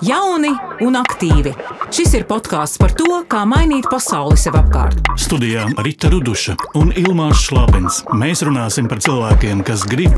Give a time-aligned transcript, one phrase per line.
[0.00, 0.50] Jauni
[0.80, 1.52] un aktīvi.
[1.92, 5.00] Šis ir podkāsts par to, kā mainīt pasauli sev apkārt.
[5.20, 8.00] Studijā Rīta Ruduša un Ilmāns Šlapins.
[8.16, 10.16] Mēs runāsim par cilvēkiem, kas grib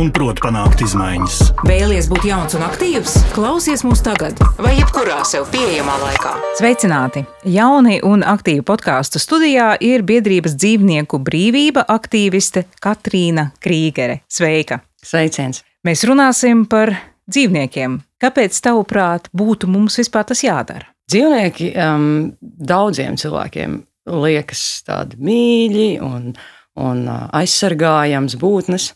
[0.00, 1.38] un prot panākt izmaiņas.
[1.66, 3.16] Vēlies būt jauns un aktīvs?
[3.34, 6.34] Klausies mūs tagad, vai jebkurā sev pieejamā laikā.
[6.60, 7.24] Sveicināti!
[7.50, 14.22] Jauni un aktīvi podkāstu studijā ir biedrības dzīvnieku brīvība aktīviste Katrīna Krīgere.
[14.30, 14.84] Sveika!
[15.02, 15.64] Sveiciens!
[15.86, 16.92] Mēs runāsim par
[17.30, 18.00] dzīvniekiem.
[18.20, 20.90] Kāpēc, tavuprāt, būtu mums vispār tas jādara?
[21.10, 22.10] Dzīvnieki um,
[22.40, 26.34] daudziem cilvēkiem liekas tādi mīļi un,
[26.80, 28.90] un uh, aizsargājams būtnes.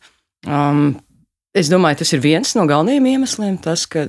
[0.45, 0.93] Um,
[1.57, 4.07] es domāju, tas ir viens no galvenajiem iemesliem, tas, ka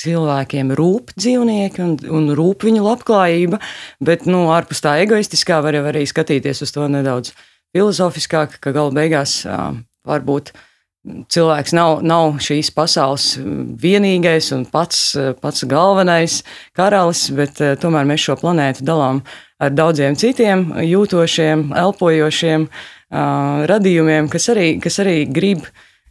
[0.00, 3.60] cilvēkiem rūp dzīvnieki un, un rūp viņu labklājība,
[4.02, 7.34] bet nu, ārpus tā egoistiskā var arī skatīties uz to nedaudz
[7.76, 9.74] filozofiskāk, ka gala beigās uh,
[10.08, 10.54] varbūt
[11.04, 13.34] cilvēks nav, nav šīs pasaules
[13.80, 16.40] vienīgais un pats, pats galvenais
[16.76, 19.22] karalis, bet eh, tomēr mēs šo planētu dalām
[19.62, 25.62] ar daudziem citiem jūtošiem, elpojošiem uh, radījumiem, kas arī, kas arī grib,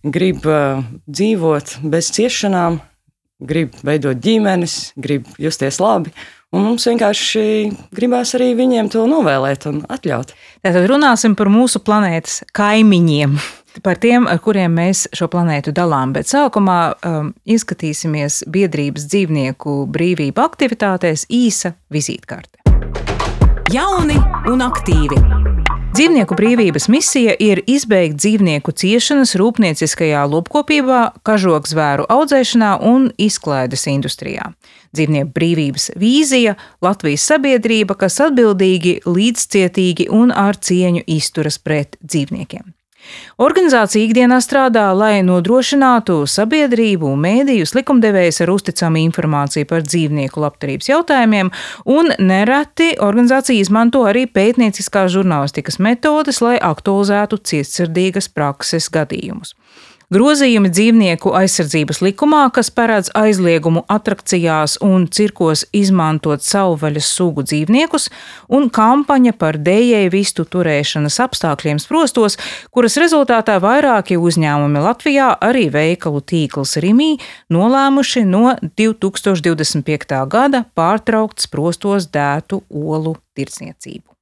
[0.01, 2.79] grib uh, dzīvot bez ciešanām,
[3.43, 6.15] grib veidot ģimenes, grib justies labi.
[6.53, 7.43] Un mums vienkārši
[7.97, 10.31] gribās arī viņiem to novēlēt un atļaut.
[10.63, 13.35] Tātad runāsim par mūsu planētas kaimiņiem
[13.81, 16.13] par tiem, ar kuriem mēs šo planētu dalām.
[16.13, 22.59] Bet sākumā um, izskatīsimies biedrības dzīvnieku brīvību aktivitātēs īsa vizītkarte.
[23.73, 24.19] Jauni
[24.51, 25.17] un aktīvi!
[25.93, 34.49] Dzīvnieku brīvības misija ir izbeigt dzīvnieku ciešanas rūpnieciskajā lopkopībā, kažokzvēru audzēšanā un izklaides industrijā.
[34.97, 42.73] Dzīvnieku brīvības vīzija- Latvijas sabiedrība, kas atbildīgi, līdzcietīgi un ar cieņu izturas pret dzīvniekiem.
[43.41, 51.51] Organizācija ikdienā strādā, lai nodrošinātu sabiedrību, mēdījus, likumdevējus ar uzticamu informāciju par dzīvnieku labturības jautājumiem,
[51.89, 59.55] un nereti organizācija izmanto arī pētnieciskās žurnālistikas metodes, lai aktualizētu cietsirdīgas prakses gadījumus.
[60.13, 68.09] Grozījumi dzīvnieku aizsardzības likumā, kas paredz aizliegumu atrakcijās un cirkos izmantot savvaļas sugu dzīvniekus,
[68.53, 72.37] un kampaņa par dējēju vistu turēšanas apstākļiem sprostos,
[72.69, 77.15] kuras rezultātā vairāki uzņēmumi Latvijā, arī veikalu tīkls Rimī,
[77.53, 80.23] nolēmuši no 2025.
[80.29, 84.12] gada pārtraukt sprostos dētu olu tirdzniecību.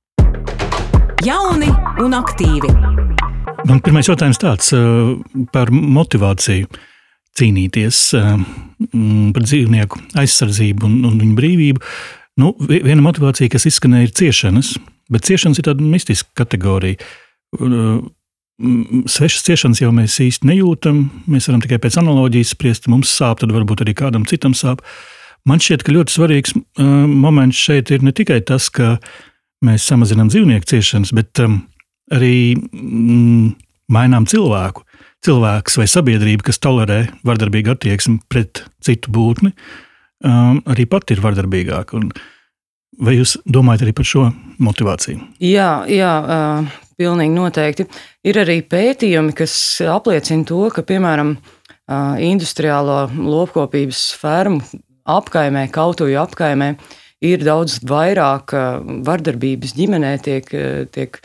[1.22, 1.68] Jauni
[2.02, 2.70] un aktīvi!
[3.70, 5.12] Man pirmais jautājums tāds eh,
[5.54, 6.66] par motivāciju
[7.38, 8.32] cīnīties eh,
[9.36, 11.84] par dzīvnieku aizsardzību un, un viņu brīvību.
[12.42, 14.74] Nu, viena motivācija, kas izskanēja, ir ciešanas,
[15.14, 16.98] bet ciešanas ir tāda mistiska kategorija.
[17.60, 18.02] Eh,
[19.06, 21.04] svešas ciešanas jau mēs īsti nejūtam.
[21.30, 24.82] Mēs varam tikai pēc analoģijas spriest, mums sāp, tad varbūt arī kādam citam sāp.
[25.46, 29.00] Man šķiet, ka ļoti svarīgs uh, moments šeit ir ne tikai tas, ka
[29.66, 31.62] mēs samazinām dzīvnieku ciešanas, bet um,
[32.14, 33.54] arī mm,
[33.94, 34.86] mainām cilvēku.
[35.22, 39.52] Cilvēks vai sabiedrība, kas tolerē vardarbīgu attieksmi pret citu būtni,
[40.26, 42.00] um, arī pat ir vardarbīgāka.
[42.00, 42.10] Un
[43.06, 44.28] vai jūs domājat arī par šo
[44.62, 45.22] motivāciju?
[45.46, 47.86] Jā, jā uh, pilnīgi noteikti.
[48.26, 49.54] Ir arī pētījumi, kas
[49.86, 56.74] apliecina to, ka, piemēram, uh, industriālo lopkopības fermu apkaimē, kautuju apkaimē,
[57.22, 60.50] ir daudz vairāk uh, vardarbības ģimenē tiek,
[60.94, 61.22] tiek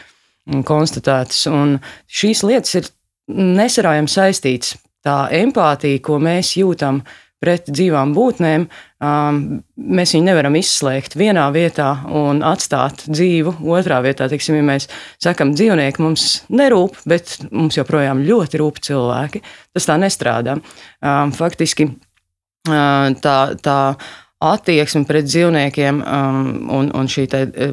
[0.67, 1.47] konstatētas.
[1.51, 2.91] Un šīs lietas ir
[3.33, 4.77] nesarājami saistītas.
[5.07, 7.05] Tā empātija, ko mēs jūtam
[7.43, 8.65] pret dzīvām būtnēm,
[9.05, 9.41] um,
[9.77, 14.27] mēs viņu nevaram izslēgt vienā vietā un atstāt dzīvu otrā vietā.
[14.33, 14.89] Tiksim, ja mēs
[15.23, 19.45] sakam, dzīvnieki mums nerūp, bet mums joprojām ļoti rūp cilvēki,
[19.77, 20.57] tas tā nestrādā.
[21.05, 23.41] Um, faktiski uh, tā.
[23.63, 23.81] tā
[24.45, 26.41] attieksme pret dzīvniekiem um,
[26.77, 27.27] un, un šī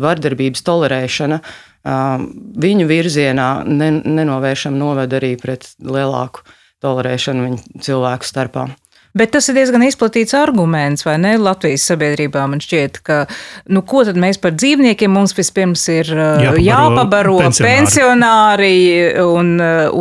[0.04, 2.24] vardarbības tolerēšana uh,
[2.64, 6.46] viņu virzienā nenovēršam noved arī pret lielāku
[6.84, 8.68] tolerēšanu viņu cilvēku starpā.
[9.14, 11.36] Bet tas ir diezgan izplatīts arguments, vai ne?
[11.38, 13.18] Latvijas sabiedrībā man šķiet, ka,
[13.70, 17.76] nu, ko tad mēs par dzīvniekiem mums vispirms ir jāpabaro, jāpabaro pensionāri.
[17.78, 18.72] pensionāri
[19.22, 19.52] un,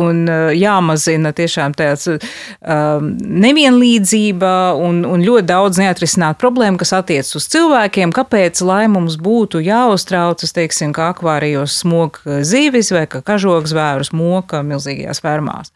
[0.01, 0.23] un
[0.57, 3.11] jāmazina tiešām tāds um,
[3.45, 8.15] nevienlīdzība un, un ļoti daudz neatrisināt problēmu, kas attiec uz cilvēkiem.
[8.17, 14.65] Kāpēc, lai mums būtu jāuztraucas, teiksim, kā akvārijos smog zīvis vai ka kažoks vērus moka
[14.65, 15.69] milzīgajās fermās?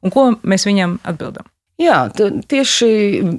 [0.00, 1.52] Un ko mēs viņam atbildam?
[1.78, 2.88] Jā, tieši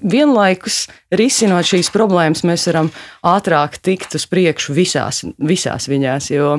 [0.07, 2.87] vienlaikus risinot šīs problēmas, mēs varam
[3.27, 6.29] ātrāk tikt uz priekšu visās, visās viņās.
[6.31, 6.53] Jo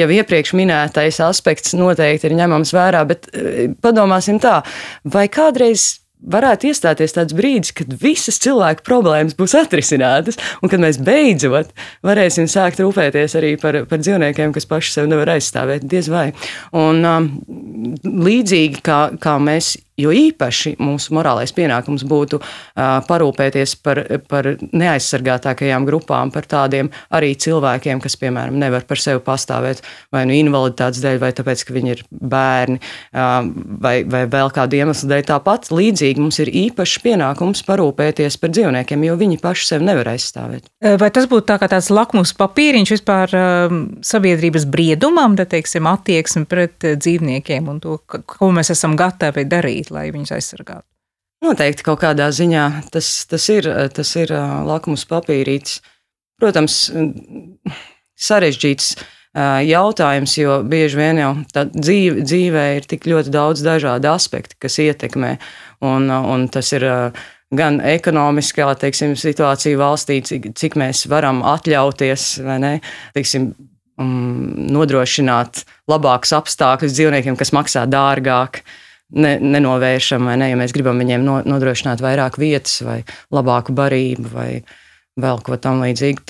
[0.00, 4.62] jau iepriekš minētais aspekts noteikti ir ņemams vērā, bet eh, padomāsim tā,
[5.04, 10.96] vai kādreiz varētu iestāties tāds brīdis, kad visas cilvēku problēmas būs atrisinātas, un kad mēs
[11.04, 11.70] beidzot
[12.06, 15.84] varēsim sākt rūpēties arī par, par dzīvniekiem, kas paši sev nevar aizstāvēt.
[15.88, 16.30] Diez vai.
[16.72, 17.28] Un, um,
[18.02, 22.40] līdzīgi kā, kā mēs Jo īpaši mūsu morālais pienākums būtu
[22.78, 24.00] parūpēties par,
[24.30, 29.82] par neaizsargātākajām grupām, par tādiem arī cilvēkiem, kas, piemēram, nevar par sevi pastāvēt
[30.14, 32.78] vai nu invaliditātes dēļ, vai tāpēc, ka viņi ir bērni,
[33.82, 35.24] vai, vai vēl kādu iemeslu dēļ.
[35.28, 40.70] Tāpat līdzīgi mums ir īpašs pienākums parūpēties par dzīvniekiem, jo viņi paši sevi nevar aizstāvēt.
[41.00, 43.34] Vai tas būtu tā tāds lakmus papīriņš vispār
[44.06, 49.87] sabiedrības briedumam, tā teiksim, attieksmi pret dzīvniekiem un to, ko mēs esam gatavi darīt?
[49.88, 50.86] Darīt, lai viņus aizsargātu?
[51.44, 54.32] Noteikti kaut kādā ziņā tas, tas ir, tas ir
[54.66, 55.80] lakmus papīrītis.
[56.38, 56.90] Protams,
[58.18, 58.96] sarežģīts
[59.68, 65.36] jautājums, jo bieži vien jau dzīve, dzīvē ir tik ļoti daudz dažādu aspektu, kas ietekmē.
[65.86, 66.86] Un, un tas ir
[67.54, 72.74] gan ekonomiskā teiksim, situācija valstī, cik, cik mēs varam atļauties ne,
[73.14, 73.52] teiksim,
[73.98, 78.62] um, nodrošināt labākus apstākļus dzīvniekiem, kas maksā dārgāk.
[78.62, 78.84] Uh,
[79.16, 83.02] ne, nenovēršam, vai ne, ja mēs gribam viņiem no, nodrošināt vairāk vietas, vai
[83.34, 84.50] labāku barību, vai
[85.18, 86.26] vēl ko tamlīdzīgu.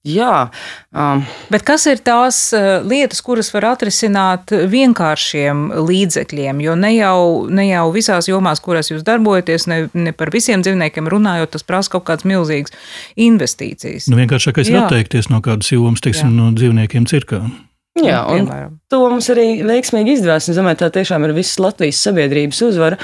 [0.00, 0.48] Jā.
[0.96, 1.26] Um.
[1.52, 6.62] Bet kas ir tās uh, lietas, kuras var atrisināt vienkāršiem līdzekļiem?
[6.64, 7.20] Jo ne jau,
[7.52, 11.92] ne jau visās jomās, kurās jūs darbojaties, ne, ne par visiem dzīvniekiem runājot, tas prasa
[11.92, 12.72] kaut kādas milzīgas
[13.20, 14.08] investīcijas.
[14.08, 16.38] Nu, vienkāršākais ir atteikties no kādas jomas, teiksim, Jā.
[16.38, 17.44] no dzīvniekiem cirkā.
[17.98, 18.74] Jā, un piemēram.
[18.88, 20.46] to mums arī veiksmīgi izdevās.
[20.48, 22.98] Es domāju, tā tiešām ir visas Latvijas sabiedrības uzvara.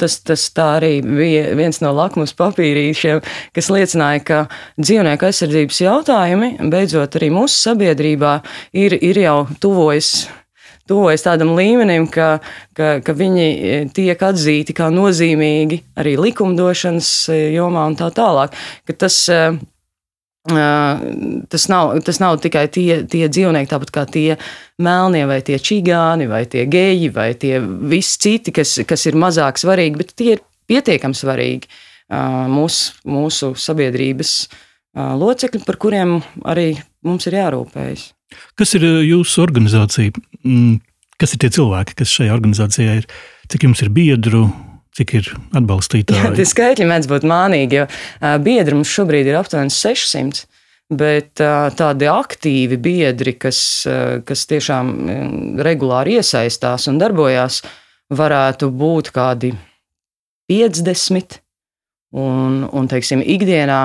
[0.00, 3.20] Tas, tas tā arī bija viens no lakmus papīrīšiem,
[3.56, 4.40] kas liecināja, ka
[4.80, 8.38] dzīvnieku aizsardzības jautājumi beidzot arī mūsu sabiedrībā
[8.72, 10.30] ir, ir jau tuvojas
[10.90, 12.40] tuvojas tādam līmenim, ka,
[12.74, 17.10] ka, ka viņi tiek atzīti kā nozīmīgi arī likumdošanas
[17.54, 18.56] jomā un tā tālāk.
[18.98, 19.20] Tas,
[20.40, 24.38] Tas nav, tas nav tikai tie, tie dzīvnieki, tāpat kā tie
[24.80, 29.60] melnie, vai tie čigāni, vai tie geji, vai tie visi citi, kas, kas ir mazāk
[29.60, 31.68] svarīgi, bet tie ir pietiekami svarīgi
[32.50, 34.32] mūsu, mūsu sabiedrības
[34.96, 36.16] locekļi, par kuriem
[36.48, 36.72] arī
[37.04, 38.08] mums ir jārūpējas.
[38.56, 40.14] Kas ir jūsu organizācija?
[40.40, 40.80] Mm,
[41.20, 43.08] kas ir tie cilvēki, kas šajā organizācijā ir?
[43.50, 44.46] Cik jums ir biedru?
[44.98, 46.18] Cik ir atbalstītāji?
[46.18, 50.46] Jā, tie skaitļi mēdz būt mānīgi, jo biedri mums šobrīd ir aptuveni 600.
[50.90, 53.60] Bet tādi aktīvi biedri, kas,
[54.26, 54.88] kas tiešām
[55.62, 57.60] regulāri iesaistās un darbojās,
[58.10, 59.52] varētu būt kādi
[60.50, 61.38] 50.
[62.18, 63.84] Un, un teiksim, ikdienā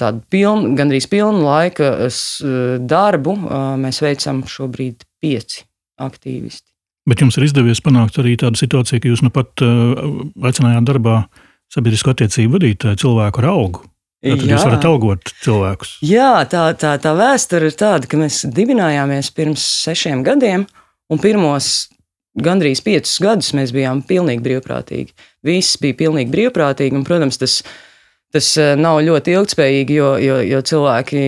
[0.00, 1.92] tādu pilnu, gandrīz pilnu laika
[2.82, 3.36] darbu
[3.78, 5.62] mēs veicam šobrīd pieci
[6.02, 6.67] aktīvisti.
[7.08, 10.00] Bet jums ir izdevies panākt arī tādu situāciju, ka jūs nu pat uh,
[10.44, 11.22] aicinājāt darbā
[11.72, 13.84] sabiedrisko attiecību vadītāju cilvēku ar algu.
[14.24, 15.92] Tad jūs varat algot cilvēkus.
[16.02, 20.64] Jā, tā, tā, tā vēsture ir tāda, ka mēs dibinājāmies pirms sešiem gadiem,
[21.08, 21.86] un pirmos
[22.42, 25.14] gandrīz piecus gadus mēs bijām pilnīgi brīvprātīgi.
[25.46, 27.60] Viss bija pilnīgi brīvprātīgi, un, protams, tas,
[28.34, 31.24] tas uh, nav ļoti ilgspējīgi, jo, jo, jo cilvēki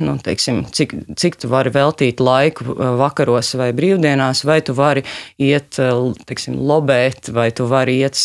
[0.00, 5.02] nu, teiksim, cik, cik tu vari veltīt laiku uh, vakaros vai brīvdienās, vai tu vari
[5.40, 8.16] iet, uh, teiksim, lobēt, vai tu vari iet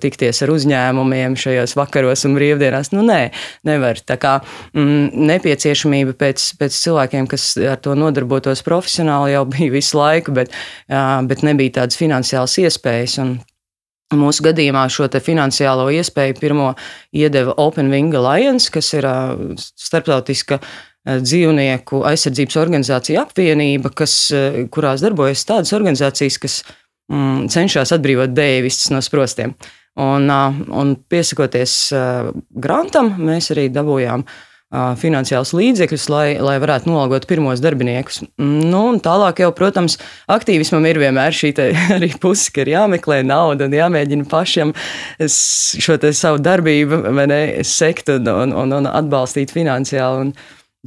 [0.00, 2.92] tikties ar uzņēmumiem šajos vakaros un brīvdienās.
[2.94, 3.20] Nu, nē,
[3.68, 4.00] nevar.
[4.08, 4.38] Tā kā
[4.72, 10.56] mm, nepieciešamība pēc, pēc cilvēkiem, kas ar to nodarbotos profesionāli, jau bija visu laiku, bet,
[11.28, 13.20] bet nebija tādas finansiālas iespējas.
[13.20, 13.36] Un,
[14.10, 16.72] Mūsu gadījumā šo finansiālo iespēju pirmo
[17.14, 19.06] iedeva Open Wing Alliance, kas ir
[19.60, 20.70] starptautiska uh,
[21.06, 24.14] dzīvnieku aizsardzības organizācija apvienība, kas,
[24.72, 26.58] kurās darbojas tādas organizācijas, kas
[27.10, 29.54] mm, cenšas atbrīvot dēvistus no sprostiem.
[30.00, 31.74] Un, un piesakoties
[32.62, 34.22] grantam, mēs arī dabūjām
[34.70, 38.20] finansiālus līdzekļus, lai, lai varētu nolgot pirmos darbiniekus.
[38.38, 39.98] Nu, tālāk, jau, protams,
[40.30, 41.50] aktīvismam ir vienmēr šī
[41.96, 44.74] arī puse, ka ir jāmeklē nauda un jāmēģina pašam
[45.26, 50.28] šo savu darbību ne, sekt un, un, un, atbalstīt finansiāli.
[50.28, 50.34] Un,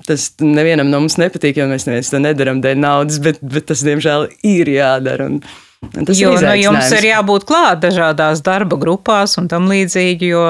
[0.08, 4.24] Tas nevienam no mums nepatīk, jo mēs to nedarām dēļ naudas, bet, bet tas, diemžēl,
[4.50, 5.28] ir jādara.
[5.30, 5.36] Un,
[5.92, 10.44] Tas jo nu, jums ir jābūt klāt dažādās darba grupās un tam līdzīgi, jo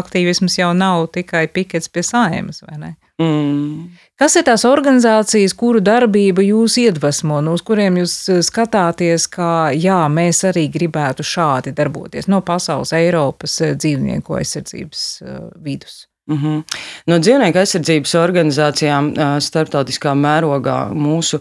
[0.00, 2.92] aktīvisms jau nav tikai pikets pie saimas, vai ne?
[3.20, 3.90] Mm.
[4.20, 10.00] Kas ir tās organizācijas, kuru darbība jūs iedvesmo, no kuriem jūs eh, skatāties, ka jā,
[10.12, 16.06] mēs arī gribētu šādi darboties no pasaules, Eiropas eh, dzīvnieku aizsardzības eh, vidus?
[16.30, 16.80] Mm -hmm.
[17.06, 21.40] No dzīvnieku aizsardzības organizācijām starptautiskā mērogā mūsu,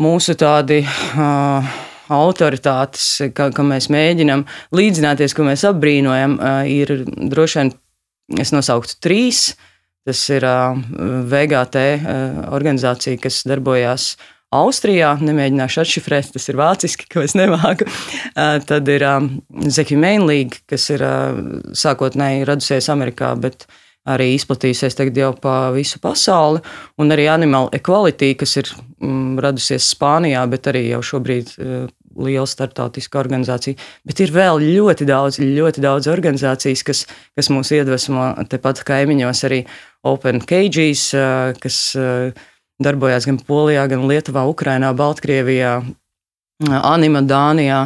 [0.00, 0.84] mūsu tādi.
[1.16, 4.44] Uh, autoritātes, ka, ka mēs mēģinām
[4.76, 6.36] līdzināties, ko mēs apbrīnojam,
[6.70, 7.72] ir droši vien,
[8.42, 9.50] es nosauktu trīs.
[10.08, 10.42] Tas ir
[11.30, 11.80] VGT
[12.48, 14.14] organizācija, kas darbojās
[14.50, 15.12] Austrijā.
[15.22, 17.86] Nemēģināšu atšifrēt, tas ir vāciski, ko es nemāku.
[18.34, 21.04] Tad ir Humane League, kas ir
[21.76, 23.68] sākotnēji radusies Amerikā, bet
[24.10, 26.64] arī izplatījusies tagad jau pa visu pasauli.
[26.98, 31.54] Un arī Animal Equality, kas ir mm, radusies Spānijā, bet arī jau šobrīd
[32.18, 33.78] liela startautiska organizācija.
[34.06, 37.04] Bet ir vēl ļoti daudz, ļoti daudz organizācijas, kas,
[37.38, 39.62] kas mūs iedvesmo tepat kaimiņos, arī
[40.06, 41.10] Open Cages,
[41.60, 41.80] kas
[42.80, 45.80] darbojās gan Polijā, gan Lietuvā, Ukrainā, Baltkrievijā,
[46.80, 47.84] Anima Dānijā.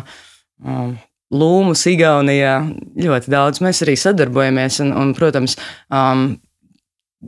[1.35, 2.55] Lūmas, Igaunijā
[3.01, 3.61] ļoti daudz.
[3.65, 5.57] Mēs arī sadarbojamies, un, un protams,
[5.91, 6.37] um,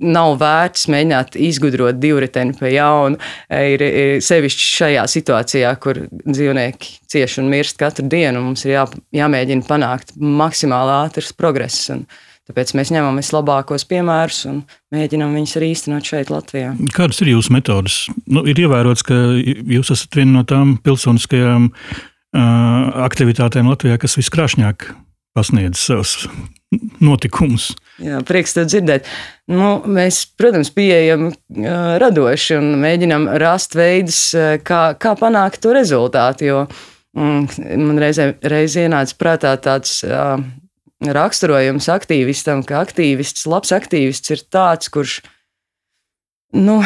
[0.00, 3.18] nav vērts mēģināt izgudrot divriteni pa jaunu.
[3.50, 8.44] Ir, ir sevišķi šajā situācijā, kur dzīvnieki cieš un mirst katru dienu.
[8.48, 8.86] Mums ir jā,
[9.22, 11.90] jāmēģina panākt maksimāli ātrs progress.
[11.94, 12.06] Un,
[12.46, 14.60] Tāpēc mēs ņemam vislabākos piemērus un
[14.94, 16.76] mēģinām viņus arī īstenot šeit, Latvijā.
[16.94, 17.96] Kādas ir jūsu metodas?
[18.22, 22.46] Nu, ir ievērots, ka jūs esat viena no tām pilsoniskajām uh,
[23.08, 24.92] aktivitātēm Latvijā, kas viskrāšņāk
[25.36, 26.26] pasniedz savus
[27.00, 27.70] notikumus.
[28.02, 29.06] Jā, prieks to dzirdēt.
[29.48, 31.30] Nu, mēs, protams, pieejam
[32.02, 34.20] radoši un mēģinam rast veidus,
[34.66, 36.48] kā, kā panākt to rezultātu.
[36.50, 36.58] Jo
[37.16, 40.36] mm, man reizē, reizē ienāca prātā tāds uh,
[41.04, 45.20] raksturojums aktīvistam, ka aktīvists, labs aktīvists ir tāds, kurš.
[46.56, 46.80] Nu,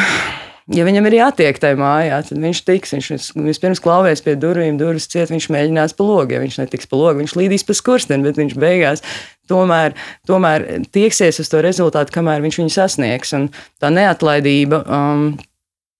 [0.75, 2.95] ja viņam ir jātiek tajā mājā, tad viņš tiks.
[2.95, 6.35] Viņš vispirms klauvēs pie durvīm, durvis ciet, viņš mēģinās pa logu.
[6.35, 9.05] Ja viņš netiks pa logu, viņš līdīs pa skursteni, bet viņš beigās
[9.51, 9.95] tomēr,
[10.29, 13.33] tomēr tieksies uz to rezultātu, kamēr viņš viņu sasniegs.
[13.37, 13.49] Un
[13.81, 14.83] tā neatlaidība.
[14.87, 15.31] Um,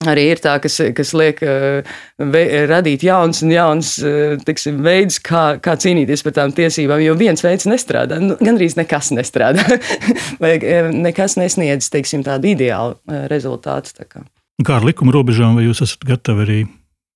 [0.10, 1.92] Arī ir tā, kas, kas liek uh,
[2.34, 7.04] ve, radīt jauns un jauns uh, tiksim, veids, kā, kā cīnīties par tām tiesībām.
[7.06, 9.78] Jo viens veids nestrādā, nu, gandrīz nekas nestrādā.
[10.42, 10.56] Vai
[10.96, 13.94] nekas nesniedz teiksim, tādu ideālu uh, rezultātu.
[14.02, 14.26] Tā kā.
[14.62, 16.62] Kā ar likuma robežām, vai jūs esat gatavi arī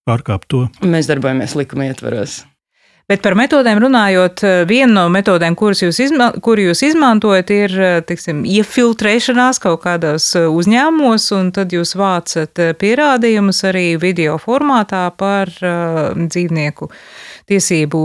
[0.08, 0.66] pārkāpt to?
[0.86, 2.44] Mēs darbojamies likuma ietvaros.
[3.06, 7.75] Bet par metodēm runājot, viena no metodēm, kuras jūs, izma kur jūs izmantojat, ir
[8.10, 16.18] tiksim, iefiltrēšanās kaut kādos uzņēmumos, un tad jūs vācat pierādījumus arī video formātā par uh,
[16.18, 16.90] dzīvnieku
[17.50, 18.00] tiesību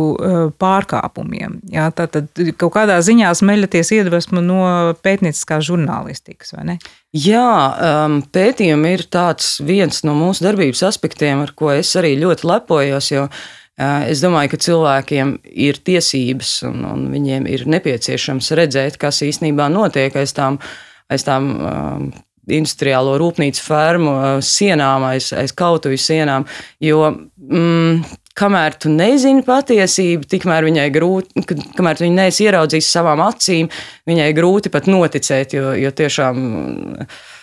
[0.60, 1.58] pārkāpumiem.
[1.72, 2.28] Jā, tātad
[2.60, 4.64] kaut kādā ziņā smeļaties iedvesmu no
[5.04, 6.76] pētnieciskās žurnālistikas, vai ne?
[7.16, 7.46] Jā,
[8.06, 9.06] um, pētījumi ir
[9.66, 13.26] viens no mūsu darbības aspektiem, ar ko es arī ļoti lepojos, jo
[13.80, 20.16] es domāju, ka cilvēkiem ir tiesības un, un viņiem ir nepieciešams redzēt, kas īstenībā notiek
[20.20, 20.58] aiz tām,
[21.10, 22.10] aiz tām um,
[22.50, 26.46] industriālo rūpnīcu fermu sienām, aiz, aiz kautuvi sienām.
[26.82, 28.02] Jo mm,
[28.38, 31.44] kamēr tu nezini patiesību, tikmēr viņai grūti,
[31.76, 33.70] kamēr tu viņu neesi ieraudzījis savām acīm,
[34.08, 36.42] viņai grūti pat noticēt, jo, jo tiešām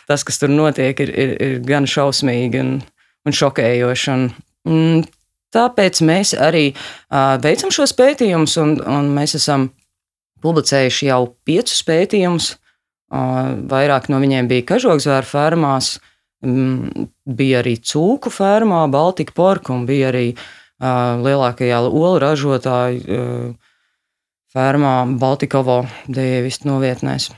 [0.07, 2.77] tas, kas tur notiek, ir, ir, ir gan šausmīgi un,
[3.27, 4.13] un šokējoši.
[4.13, 4.29] Un,
[4.69, 5.01] mm,
[5.55, 9.69] tāpēc mēs arī uh, veicam šos pētījumus, un, un mēs esam
[10.43, 12.53] publicējuši jau piecus pētījumus.
[13.07, 15.93] Uh, vairāk no viņiem bija kažokzvēru fermās,
[16.43, 17.05] mm,
[17.37, 20.47] bija arī cūku fermā, Baltika porka un bija arī uh,
[20.79, 23.23] lielākajā olu ražotāju
[24.53, 27.31] fermā Baltikovo dievistu novietnēs.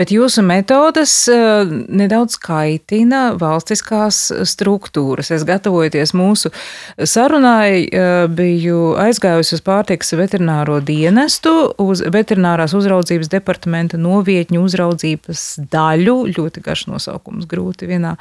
[0.00, 5.28] Bet jūsu metodas eh, nedaudz kaitina valstiskās struktūras.
[5.34, 6.48] Es gatavojoties mūsu
[6.96, 15.44] sarunai, eh, biju aizgājusi uz pārtikas veterināro dienestu, uz veterinārās uzraudzības departamenta novietņu uzraudzības
[15.74, 16.16] daļu.
[16.38, 18.14] Ļoti garš nosaukums, grūti vienā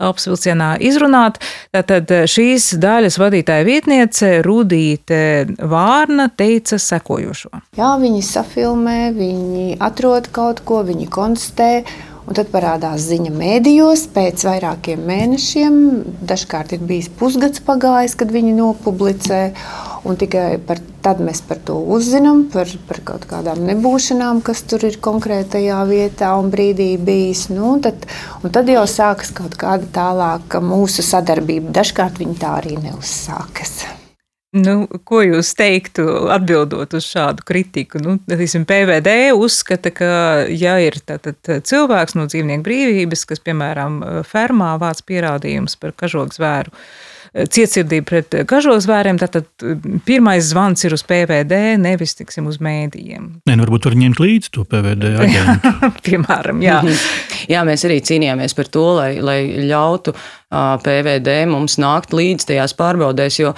[0.00, 1.42] apsvilcienā izrunāt.
[1.76, 5.20] Tātad šīs daļas vadītāja vietniece Rudīte
[5.60, 7.52] Vārna teica sekojošo.
[7.76, 11.72] Jā, viņi safilmē, viņi atrod kaut ko, viņi konstatē.
[12.28, 15.76] Un tad parādās ziņa mēdījos pēc vairākiem mēnešiem.
[16.28, 19.40] Dažkārt ir bijis pusgads pagājis, kad viņi nopublicē.
[20.18, 24.96] Tikai par, tad mēs par to uzzinām, par, par kaut kādām nebūšanām, kas tur ir
[25.04, 27.46] konkrētajā vietā un brīdī bijis.
[27.52, 28.08] Nu, tad,
[28.44, 31.72] tad jau sākas kaut kāda tālāka mūsu sadarbība.
[31.80, 33.80] Dažkārt viņi tā arī neuzsākas.
[34.58, 34.76] Nu,
[35.08, 38.00] ko jūs teiktu atbildot uz šādu kritiku?
[38.02, 40.08] Nu, teiksim, PVD uzskata, ka,
[40.50, 41.38] ja ir tātad,
[41.68, 46.74] cilvēks no dzīvnieku brīvības, kas, piemēram, fermā vāc pierādījumus par kažokzvēru,
[47.28, 49.44] cietsirdību pret kažokzvēriem, tad
[50.06, 53.26] pirmais zvans ir uz PVD, nevis tiksim, uz mēdījiem.
[53.46, 55.92] Nē, nu, varbūt var ņemt līdzi to PVD aģentu.
[56.06, 56.80] Piemēram, jā.
[57.50, 59.38] jā, mēs arī cīnījāmies par to, lai, lai
[59.68, 60.16] ļautu
[60.48, 63.52] PVD mums nākt līdz tajās pārbaudēs, jo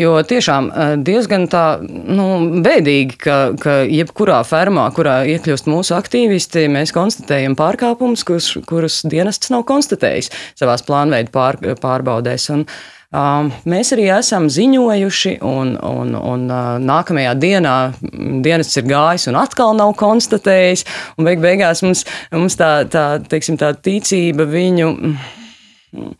[0.00, 0.70] Jo tiešām
[1.04, 2.24] diezgan tā nu,
[2.64, 9.52] bēdīgi, ka, ka jebkurā fermā, kurā iekļūst mūsu aktīvisti, mēs konstatējam pārkāpumus, kurus, kurus dienests
[9.52, 12.48] nav konstatējis savā plānveida pār, pārbaudēs.
[12.56, 12.66] Un,
[13.12, 19.36] Uh, mēs arī esam ziņojuši, un, un, un uh, nākamajā dienā dienests ir gājis un
[19.36, 20.86] atkal nav konstatējis.
[21.20, 24.88] Beig beigās mums, mums tā, tā, teiksim, tā ticība viņu.
[24.96, 26.16] Mm,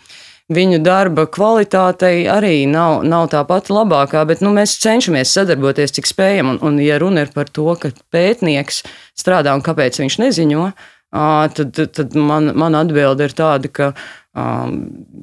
[0.52, 6.08] viņu darba kvalitātei arī nav, nav tā pati labākā, bet nu, mēs cenšamies sadarboties, cik
[6.08, 6.54] spējam.
[6.54, 8.82] Un, un ja runa ir par to, ka pētnieks
[9.18, 10.64] strādā un kāpēc viņš neziņo,
[11.12, 14.78] tad, tad man, man atbilde ir tāda, ka um,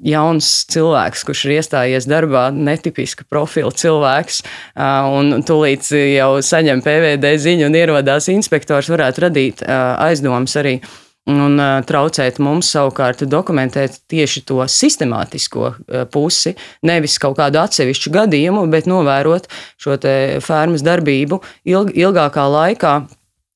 [0.05, 7.35] jauns cilvēks, kurš ir iestājies darbā, netipiska profila cilvēks, uh, un tūlīt jau saņem PVD
[7.41, 10.79] ziņu un ierodās inspektors, varētu radīt uh, aizdomas arī
[11.29, 16.55] un uh, traucēt mums savukārt dokumentēt tieši to sistemātisko uh, pusi,
[16.85, 19.97] nevis kaut kādu atsevišķu gadījumu, bet novērot šo
[20.43, 22.97] fermas darbību ilg, ilgākā laikā.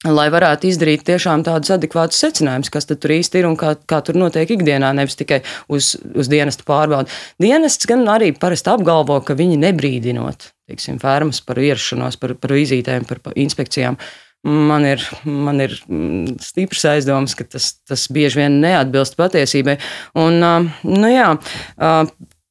[0.04, 4.18] Lai varētu izdarīt tiešām tādus adekvātus secinājumus, kas tur īsti ir un kā, kā tur
[4.20, 5.40] notiek ikdienā, nevis tikai
[5.72, 7.14] uz, uz dienestu pārbaudi.
[7.40, 13.08] Dienests gan arī parasti apgalvo, ka viņi nebrīdinot teiksim, fermas par ierašanos, par, par vizītēm,
[13.08, 18.58] par inspekcijām, uh, Man ir, man ir mm, stiprs aizdoms, ka tas, tas bieži vien
[18.60, 19.78] neatbilst patiesībai.
[20.20, 20.44] Un,
[20.84, 21.30] nu jā,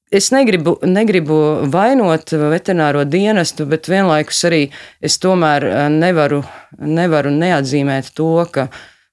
[0.09, 1.37] es negribu, negribu
[1.73, 4.63] vainot veterināro dienestu, bet vienlaikus arī
[5.05, 6.41] es tomēr nevaru,
[6.81, 8.71] nevaru neatzīmēt to, ka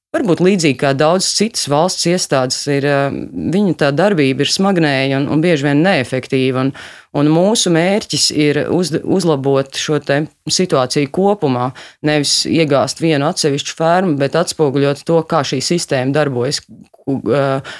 [0.09, 3.17] Varbūt līdzīgi kā daudzas citas valsts iestādes, ir, eh,
[3.53, 6.63] viņa tā darbība ir smagnēja un, un bieži vien neefektīva.
[6.63, 6.71] Un,
[7.13, 11.69] un mūsu mērķis ir uz, uzlabot šo situāciju kopumā,
[12.01, 16.63] nevis iegāzt vienu atsevišķu fermu, bet atspoguļot to, kā šī sistēma darbojas
[17.05, 17.77] eh,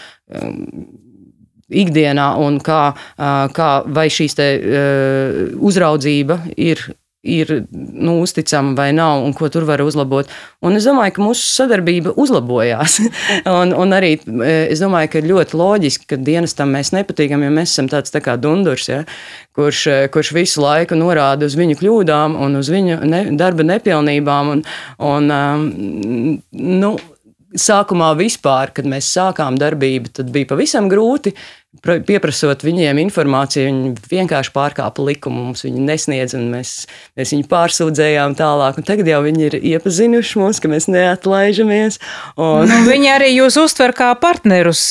[1.81, 4.37] ikdienā un kā, eh, kā vai šīs
[5.57, 6.91] uzraudzība ir
[7.23, 10.29] ir nu, uzticama vai nav, un ko tur var uzlabot.
[10.63, 12.99] Un es domāju, ka mūsu sadarbība uzlabojās.
[13.59, 17.75] un, un arī e, es domāju, ka ļoti loģiski, ka dienestam mēs nepatīkam, jo mēs
[17.75, 19.03] esam tāds tā kā dundurs, ja,
[19.57, 24.55] kurš, e, kurš visu laiku norāda uz viņu kļūdām un uz viņu ne, darba nepilnībām.
[24.55, 24.65] Un,
[25.11, 26.95] un, um, nu,
[27.59, 31.33] sākumā vispār, kad mēs sākām darbību, tad bija pavisam grūti
[31.85, 35.43] pieprasot viņiem informāciju, viņi vienkārši pārkāpa likumu.
[35.49, 36.71] Mums viņi nesniedz, un mēs,
[37.19, 38.79] mēs viņu pārsūdzējām tālāk.
[38.87, 41.99] Tagad jau viņi ir iepazinuši mūs, ka mēs neatlaižamies.
[42.41, 42.65] Un...
[42.69, 44.81] Nu, viņi arī jūs uztver kā partnerus,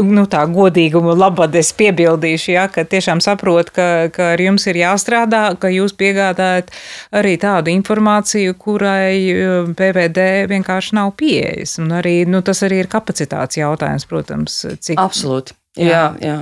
[0.00, 4.80] nu, tā godīgumu labad es piebildīšu, ja, ka tiešām saprot, ka, ka ar jums ir
[4.80, 6.72] jāstrādā, ka jūs piegādājat
[7.20, 11.76] arī tādu informāciju, kurai PVD vienkārši nav pieejas.
[11.84, 14.62] Un arī, nu, tas arī ir kapacitātes jautājums, protams.
[14.80, 14.96] Cik...
[15.04, 15.58] Absolūti.
[15.80, 16.38] Jā, jā.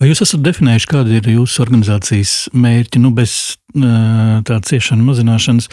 [0.00, 3.34] Vai jūs esat definējuši, kāda ir jūsu organizācijas mērķi, nu, bez
[3.72, 5.70] tādas ciešanu mazināšanas?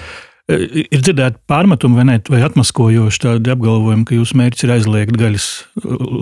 [0.47, 5.47] Ir dzirdēti pārmetumi vai, ne, vai atmaskojoši tādi apgalvojumi, ka jūsu mērķis ir aizliegt gaļas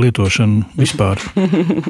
[0.01, 1.21] lietošanu vispār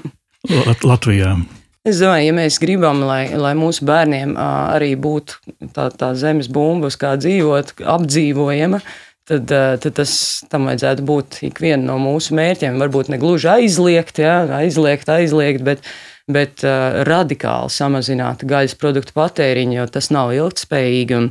[0.90, 1.38] Latvijā.
[1.86, 6.90] Es domāju, ja mēs gribam, lai, lai mūsu bērniem arī būtu tā, tā zemes bumba,
[6.90, 8.82] kā dzīvot, apdzīvojama,
[9.30, 10.16] tad, eh, tad tas
[10.52, 12.78] tam vajadzētu būt ikvienam no mūsu mērķiem.
[12.82, 15.86] Varbūt ne gluži aizliegt, ja, aizliegt, aizliegt, bet,
[16.32, 21.20] bet uh, radikāli samazināt gaļas produktu patēriņu, jo tas nav ilgspējīgi.
[21.20, 21.30] Un,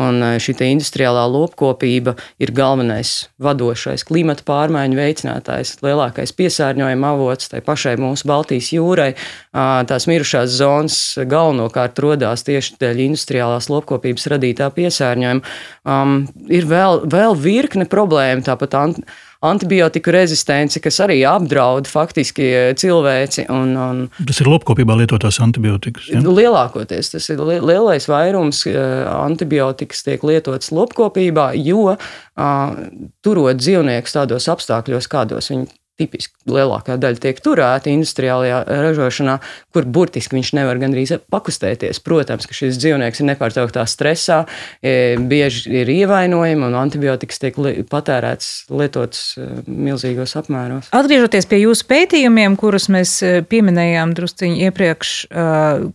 [0.00, 7.62] Un eh, šī industriālā lopkopība ir galvenais vadošais klimata pārmaiņu veicinātājs, lielākais piesārņojuma avots tai
[7.64, 9.12] pašai mūsu Baltijas jūrai.
[9.52, 15.56] Tās mirušās zonas galvenokārt radās tieši dēļ industriālās lopkopības radītā piesārņojuma.
[15.88, 18.76] Um, ir vēl, vēl virkne problēmu, tāpat
[19.40, 23.46] antibiotiku rezistence, kas arī apdraud faktiski eh, cilvēci.
[23.52, 26.10] Un, un tas ir lopkopībā lietotās antibiotikas.
[26.12, 26.20] Ja?
[26.24, 28.78] Lielākoties tas ir lielais vairums eh,
[29.14, 31.96] antibiotikas tiek lietotas lopkopībā, jo
[33.24, 35.68] turot dzīvniekus tādos apstākļos, kādos viņi
[36.00, 39.36] tipiski lielākā daļa tiek turēta industriālajā ražošanā,
[39.74, 42.00] kur burtiski viņš nevar gandrīz pakustēties.
[42.04, 44.42] Protams, ka šis dzīvnieks ir nepārtrauktā stresā,
[44.82, 47.58] e, bieži ir ievainojumi un antibiotikas tiek
[47.90, 50.90] patērēts, lietots e, milzīgos apmēros.
[50.96, 55.12] Atgriežoties pie jūsu pētījumiem, kurus mēs e, pieminējām drusciņi iepriekš,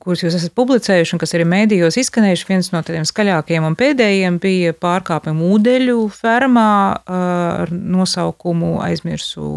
[0.01, 4.39] kurus jūs esat publicējuši un kas arī mēdījos izskanējuši, viens no tādiem skaļākajiem un pēdējiem
[4.43, 6.69] bija pārkāpumi ūdeļu fermā
[7.15, 9.49] ar nosaukumu aizmirsu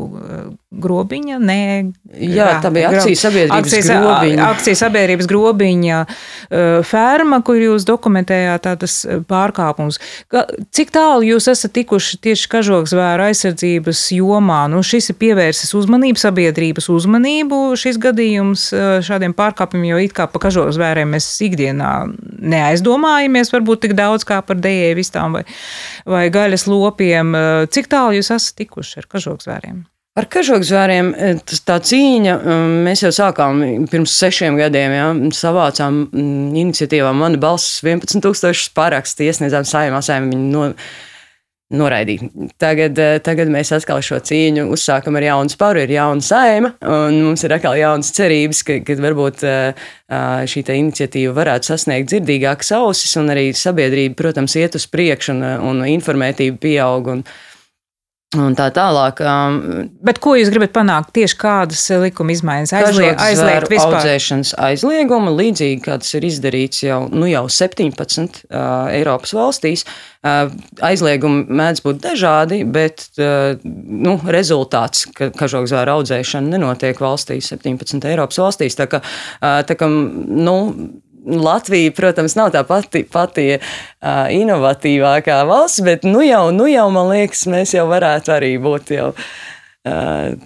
[0.68, 1.38] grobiņa.
[1.40, 1.60] Nē,
[2.20, 4.48] jā, tā bija akcijas sabiedrības akcijas, grobiņa.
[4.52, 6.00] Akcijas sabiedrības grobiņa
[6.88, 8.98] ferma, kur jūs dokumentējāt tādas
[9.30, 10.00] pārkāpumus.
[10.76, 14.60] Cik tālu jūs esat tikuši tieši kažokzvēra aizsardzības jomā?
[14.70, 18.68] Nu, šis ir pievērsis uzmanību, sabiedrības uzmanību šis gadījums
[19.08, 21.92] šādiem pārkāpumiem, jo it kā pa kažokzvēriem mēs ikdienā
[22.38, 25.44] neaizdomājamies varbūt tik daudz kā par dējēju vistām vai,
[26.08, 27.36] vai gaļas lopiem.
[27.72, 29.86] Cik tālu jūs esat tikuši ar kažokzvēriem?
[30.18, 31.34] Ar kažokzvēriem e,
[31.66, 32.54] tā cīņa, e,
[32.86, 36.06] mēs jau sākām pirms sešiem gadiem, ja, savācām
[36.58, 40.64] iniciatīvā Mana balss 11,000 parakstu, iesniedzām saimā, saimā viņi no,
[41.78, 42.32] noraidīja.
[42.58, 47.20] Tagad, e, tagad mēs atkal šo cīņu uzsākam ar jaunu spāru, ir jauna saima, un
[47.28, 49.44] mums ir atkal jaunas cerības, ka, ka varbūt
[50.50, 55.86] šī iniciatīva varētu sasniegt dzirdīgākas ausis, un arī sabiedrība, protams, iet uz priekšu, un, un
[55.92, 57.12] informētība pieaug.
[57.14, 57.24] Un,
[58.36, 59.22] Un tā tālāk.
[59.24, 61.14] Um, Bet ko jūs gribat panākt?
[61.16, 63.96] Tieši kādas likuma izmaiņas aizliegt, aizliegt vispār?
[63.96, 67.96] Audzēšanas aizlieguma, līdzīgi kā tas ir izdarīts jau, nu, jau 17
[68.50, 68.60] uh,
[68.92, 69.86] Eiropas valstīs.
[70.20, 70.52] Uh,
[70.84, 78.44] aizliegumi mēdz būt dažādi, bet uh, nu, rezultāts, ka kažokzvēra audzēšana nenotiek valstīs, 17 Eiropas
[78.44, 78.76] valstīs.
[78.76, 80.58] Tā kā, uh, tā kā nu,
[81.26, 87.12] Latvija, protams, nav tā pati, pati uh, inovatīvākā valsts, bet nu jau, nu jau, man
[87.12, 89.12] liekas, mēs jau varētu arī būt jau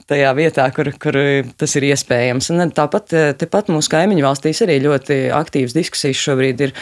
[0.06, 1.16] tajā vietā, kur, kur
[1.58, 2.50] tas ir iespējams.
[2.52, 6.74] Un tāpat tepat mūsu kaimiņu valstīs arī ļoti aktīvas diskusijas šobrīd ir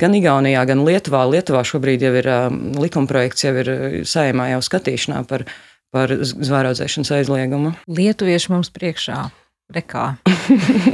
[0.00, 1.24] gan Igaunijā, gan Lietuvā.
[1.30, 2.30] Lietuvā šobrīd jau ir
[2.80, 3.72] likumprojekts, jau ir
[4.08, 5.44] saimā jau skatīšanā par,
[5.92, 7.74] par zvēraudzēšanas aizliegumu.
[7.90, 9.26] Lietuvieši mums priekšā.
[9.70, 10.06] Rekā.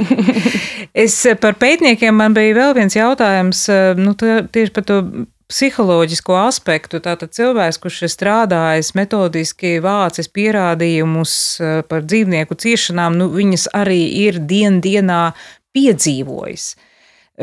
[1.05, 3.63] es par pētniekiem man bija vēl viens jautājums,
[3.97, 4.99] nu, tieši par to
[5.47, 6.99] psiholoģisko aspektu.
[7.03, 11.33] Tātad cilvēks, kurš ir strādājis metodiski, vācis pierādījumus
[11.89, 15.31] par dzīvnieku ciešanām, nu, viņas arī ir dien dienā
[15.75, 16.75] piedzīvojis.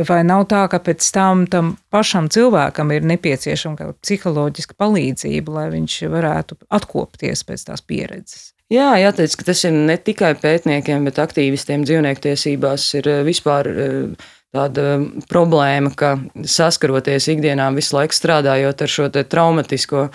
[0.09, 6.01] Vai nav tā, ka pēc tam tam pašam cilvēkam ir nepieciešama psiholoģiska palīdzība, lai viņš
[6.11, 8.54] varētu atkopties pēc tās pieredzes?
[8.73, 13.69] Jā, jāteic, ka tas ir ne tikai pētniekiem, bet aktīvistiem dzīvnieku tiesībās ir eh, vispār
[13.69, 14.97] eh, tāda
[15.29, 16.15] problēma, ka
[16.49, 20.07] saskaroties ikdienā visu laiku strādājot ar šo traumatisko,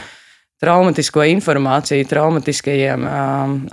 [0.64, 3.06] traumatisko informāciju, traumatiskajiem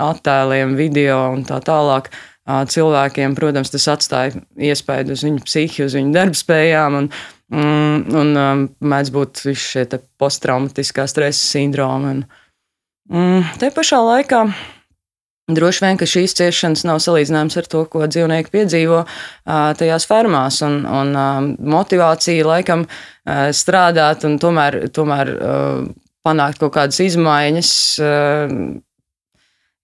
[0.03, 2.11] attēliem, video un tā tālāk.
[2.47, 7.09] Cilvēkiem, protams, tas atstāja iespēju uz viņu psihi, uz viņu darbspējām, un,
[7.59, 9.83] un, un mēdz būt šie
[10.19, 12.13] posttraumatiskā stresa sindroma.
[12.15, 12.21] Un,
[13.13, 14.47] Mm, te pašā laikā
[15.47, 19.05] droši vien šīs ciešanas nav salīdzināmas ar to, ko dzīvnieki piedzīvo
[19.47, 20.59] tajās fermās.
[20.67, 21.13] Un, un
[21.63, 22.87] motivācija laikam
[23.55, 25.33] strādāt un tomēr, tomēr
[26.27, 27.71] panākt kaut kādas izmaiņas.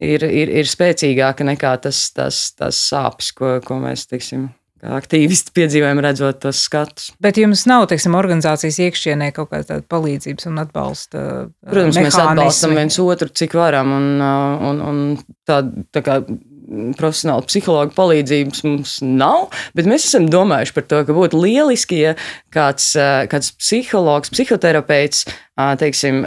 [0.02, 4.48] Ir, ir, ir spēcīgāka nekā tas, tas, tas sāpes, ko, ko mēs teiksim,
[4.82, 7.10] aktīvisti piedzīvojam, redzot tos skatus.
[7.22, 11.26] Bet jums nav, teiksim, organizācijas iekšienē kaut kāda palīdzības un atbalsta?
[11.62, 12.06] Protams, mehānismi.
[12.08, 14.08] mēs atbalstam viens otru, cik varam, un,
[14.70, 15.04] un, un
[15.48, 15.62] tā,
[15.94, 16.18] tā kā
[16.98, 22.14] profesionāla psihologa palīdzības mums nav, bet mēs esam domājuši par to, ka būtu lieliski, ja
[22.54, 22.92] kāds,
[23.30, 25.26] kāds psihologs, psihoterapeits,
[25.82, 26.24] teiksim,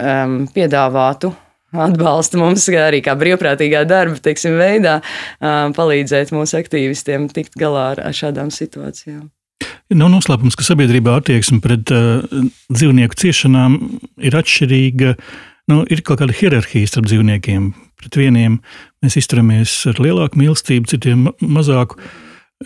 [0.54, 1.34] piedāvātu
[1.82, 4.98] atbalsta mums arī kā brīvprātīgā darba teiksim, veidā,
[5.40, 9.26] palīdzēt mūsu aktīvistiem tikt galā ar, šādām situācijām.
[9.96, 12.24] Nav noslēpums, ka sabiedrībā attieksme pret uh,
[12.74, 13.76] dzīvnieku ciešanām
[14.18, 15.14] ir atšķirīga.
[15.70, 17.70] Nu, ir kaut kāda hierarhija starp dzīvniekiem.
[18.02, 18.58] Pret vieniem
[19.02, 22.00] mēs izturamies ar lielāku mīlestību, citiem mazāku.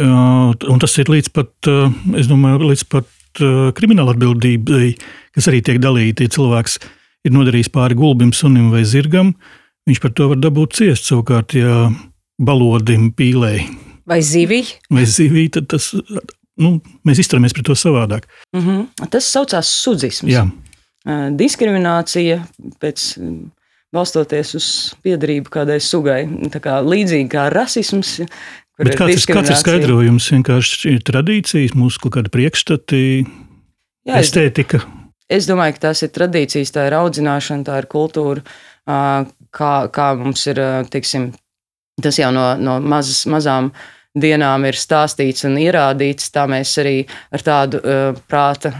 [0.00, 1.92] Uh, tas ir līdz pat, uh,
[2.30, 4.94] domāju, līdz pat uh, krimināla atbildībai,
[5.36, 6.26] kas arī tiek dalīta.
[6.26, 6.90] Ja cilvēks uh,
[7.24, 9.34] ir nodarījis pāri gulbim, sunim vai zirgam,
[9.88, 11.10] viņš par to var dabūt ciest.
[11.10, 11.86] Savukārt, ja
[12.40, 13.68] balodim, pīlēji
[14.10, 15.92] vai zivī, vai zivī tad tas,
[16.60, 16.74] nu,
[17.06, 18.26] mēs izturamies pret to savādāk.
[18.56, 19.08] Mm -hmm.
[19.10, 20.32] Tas saucās sudzisms.
[20.32, 20.48] Jā.
[21.36, 22.42] Diskriminācija
[22.80, 23.16] pēc
[23.92, 24.66] balstoties uz
[25.02, 26.26] piedarību kādai sugai.
[26.52, 28.20] Tā kā līdzīgi kā rasisms.
[28.78, 30.30] Bet kāds, ir, kāds ir skaidrojums?
[30.32, 33.26] Vienkārši ir tradīcijas, mūsu kaut kāda priekšstati,
[34.08, 34.76] Jā, estētika.
[34.76, 34.99] Es...
[35.30, 38.42] Es domāju, ka tās ir tradīcijas, tā ir audzināšana, tā ir kultūra,
[38.86, 40.58] kā, kā mums ir
[40.90, 41.30] teiksim,
[42.00, 43.70] Tas jau no, no mazas, mazām
[44.20, 46.30] dienām ir stāstīts un ierādīts.
[46.34, 46.96] Tā mēs arī
[47.34, 48.72] ar tādu uh, prāta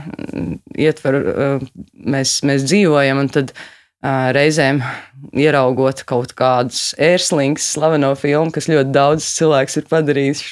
[0.79, 1.69] ietvaru uh,
[2.15, 3.23] mēs, mēs dzīvojam.
[3.35, 4.83] Tad uh, reizēm
[5.37, 10.45] ieraugot kaut kādus ērslings, slaveno filmu, kas ļoti daudz cilvēks ir padarījis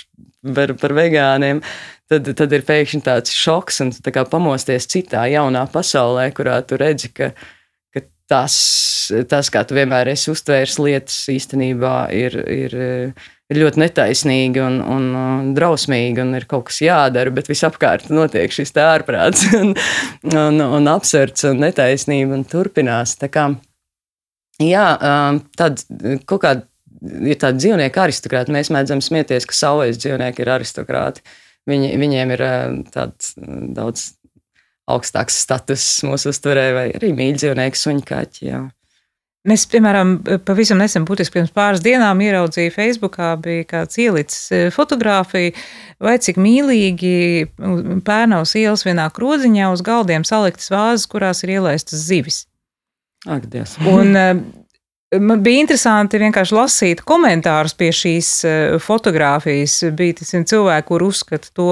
[0.55, 1.63] par, par vegāniem.
[2.09, 7.11] Tad, tad ir pēkšņi tāds šoks un tā pamosties citā jaunā pasaulē, kurā tu redzi,
[7.13, 7.35] ka,
[7.93, 8.55] ka tas,
[9.29, 12.79] tas, kā tu vienmēr esi uztvērs lietas, īstenībā ir, ir
[13.49, 15.07] ir ļoti netaisnīgi un, un,
[15.57, 19.75] drausmīgi, un ir kaut kas jādara, bet visapkārt notiek šis ārprāts, un,
[20.35, 23.17] un, un absurds un netaisnība un turpinās.
[23.33, 23.49] Kā,
[24.63, 24.87] jā,
[25.59, 25.85] tad
[26.29, 26.67] kaut kāda
[27.25, 28.53] ir tāda dzīvnieka aristokrāta.
[28.55, 31.25] Mēs mēdzam smieties, ka savais dzīvnieki ir aristokrāti.
[31.69, 32.45] Viņi, viņiem ir
[32.95, 33.35] tāds
[33.77, 34.09] daudz
[34.89, 38.45] augstāks status mūsu uzturē, vai arī mīļdzīvnieki, suņkaķi.
[38.49, 38.65] Jā.
[39.49, 45.55] Es, piemēram, pavisam nesen, būtiski pirms pāris dienām, ieraudzīju Facebookā, bija kāds ielicis e, fotografiju,
[46.05, 47.47] vai cik mīlīgi
[48.05, 52.43] pērnaus ielas vienā krodziņā uz galdiem saliktas vāzes, kurās ir ielaistas zivis.
[53.29, 53.79] Ak, Dievs.
[53.89, 54.27] Un, e,
[55.17, 59.79] Man bija interesanti vienkārši lasīt komentārus pie šīs eh, fotografijas.
[59.97, 61.69] Bija cilvēki, kur uzskata to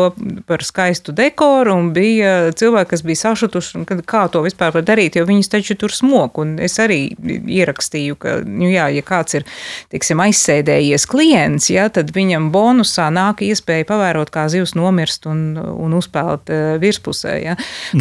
[0.49, 5.27] par skaistu dekoru, un bija cilvēki, kas bija sašutuši, kā to vispār var darīt, jo
[5.29, 6.40] viņus taču tur smok.
[6.40, 9.44] Un es arī ierakstīju, ka, nu jā, ja kāds ir
[9.92, 15.99] tiksim, aizsēdējies klients, ja, tad viņam bonusā nāk iespēja pavērot, kā zivs nomirst un, un
[16.01, 17.37] uzpeld uh, virspusē.
[17.44, 17.59] Ja.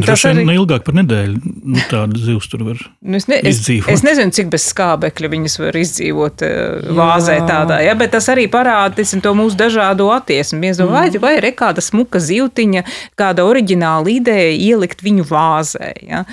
[0.07, 3.91] Tas arī ilgāk par nedēļu nu, tādu zivs tur var nu, es ne, izdzīvot.
[3.91, 7.79] Es, es nezinu, cik bez skābekļa locekļi viņas var izdzīvot eh, vāzē tādā.
[7.83, 7.95] Ja?
[7.95, 10.59] Bet tas arī parāda tisim, to mūsu dažādo attieksmi.
[10.59, 11.21] Mēs domājam, mm.
[11.21, 12.83] vai, vai ir kāda smuka zivtiņa,
[13.17, 15.93] kāda oriģināla ideja ielikt viņu vāzē.
[16.05, 16.25] Ja?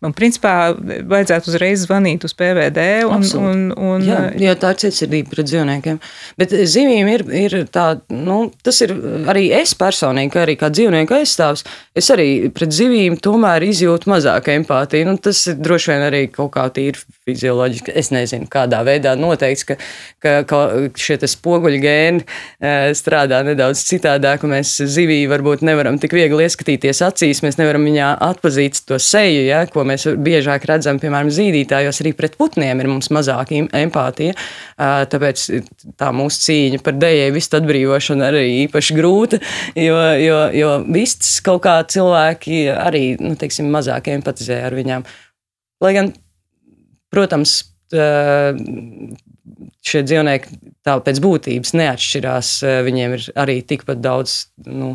[0.00, 3.04] Un, principā, vajadzētu uzreiz zvanīt uz PVD.
[3.06, 3.50] Un, Absolut.
[3.50, 6.00] un, un, jā, jā, tā ir cietsirdība pret dzīvniekiem.
[6.40, 8.94] Bet zivīm ir, ir tā, nu, tas ir
[9.30, 11.66] arī es personīgi, arī kā dzīvnieku aizstāvs.
[11.96, 15.10] Es arī pret zivīm tomēr izjūtu mazāk empātiju.
[15.10, 17.92] Nu, tas ir droši vien arī kaut kā tīri fizioloģiski.
[18.00, 19.76] Es nezinu, kādā veidā noteikts, ka,
[20.22, 20.60] ka, ka
[20.98, 27.42] šie spoguļu gēni e, strādā nedaudz citādāk, mēs zivī varbūt nevaram tik viegli ieskatīties acīs,
[27.44, 32.38] mēs nevaram viņā atpazīt to seju, ja, ko mēs biežāk redzam, piemēram, zīdītājos, arī pret
[32.40, 34.36] putniem ir mums mazāk empātija.
[34.36, 35.46] E, tāpēc
[36.00, 39.40] tā mūsu cīņa par dēļu vistu atbrīvošanu arī īpaši grūta,
[39.78, 45.06] jo, jo, jo vistas kaut kā cilvēki arī nu, teiksim, mazāk empatizē ar viņām.
[45.80, 46.10] Lai gan
[47.10, 47.69] Protams,
[49.80, 52.52] šie dzīvnieki tā pēc būtības neatšķirās.
[52.86, 54.36] Viņiem ir arī tikpat daudz
[54.68, 54.92] nu,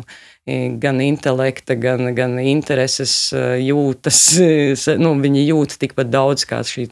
[0.82, 3.14] gan intelekta, gan, gan intereses,
[3.62, 4.20] jūtas.
[5.06, 6.86] Nu, viņi jūt tikpat daudz kā šī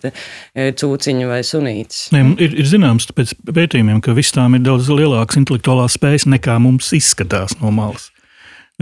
[0.55, 2.09] cūciņa vai sunītes.
[2.15, 6.93] Ne, ir, ir zināms pēc pētījumiem, ka visām ir daudz lielākas intelektuālās spējas nekā mums
[6.97, 8.11] izskatās no malas.